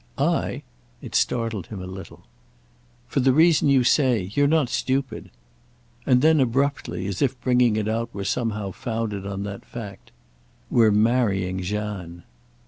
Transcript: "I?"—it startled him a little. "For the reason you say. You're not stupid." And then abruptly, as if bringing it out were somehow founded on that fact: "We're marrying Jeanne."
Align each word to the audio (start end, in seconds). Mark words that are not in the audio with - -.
"I?"—it 0.17 1.13
startled 1.13 1.67
him 1.67 1.79
a 1.79 1.85
little. 1.85 2.25
"For 3.07 3.19
the 3.19 3.31
reason 3.33 3.69
you 3.69 3.83
say. 3.83 4.31
You're 4.33 4.47
not 4.47 4.67
stupid." 4.69 5.29
And 6.07 6.23
then 6.23 6.39
abruptly, 6.39 7.05
as 7.05 7.21
if 7.21 7.39
bringing 7.41 7.75
it 7.75 7.87
out 7.87 8.11
were 8.11 8.25
somehow 8.25 8.71
founded 8.71 9.27
on 9.27 9.43
that 9.43 9.63
fact: 9.63 10.09
"We're 10.71 10.89
marrying 10.89 11.61
Jeanne." 11.61 12.23